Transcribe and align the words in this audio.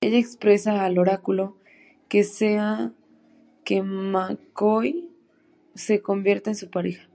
Ella 0.00 0.18
expresa 0.18 0.84
al 0.84 0.98
Oráculo 0.98 1.58
que 2.08 2.18
desea 2.18 2.92
que 3.62 3.82
McCoy 3.84 5.12
se 5.76 6.02
convierta 6.02 6.50
en 6.50 6.56
su 6.56 6.68
pareja. 6.70 7.08